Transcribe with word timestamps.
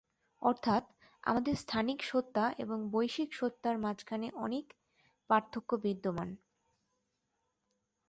অর্থাৎ 0.41 0.83
আমাদের 1.23 1.55
স্থানিক 1.55 1.99
সত্তা 2.03 2.45
ও 2.63 2.89
বৈশ্বিক 2.91 3.29
সত্তার 3.33 3.75
মাঝে 3.77 4.05
অনেক 4.37 4.65
পার্থক্য 5.29 5.71
বিদ্যমান। 5.83 6.29